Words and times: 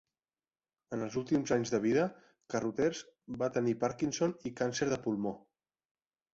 En 0.95 1.03
els 1.07 1.17
últims 1.21 1.53
anys 1.57 1.73
de 1.75 1.81
vida, 1.83 2.07
Carruthers 2.55 3.03
va 3.43 3.53
tenir 3.61 3.77
Parkinson 3.87 4.35
i 4.53 4.57
càncer 4.63 4.93
de 4.97 5.03
pulmó. 5.07 5.39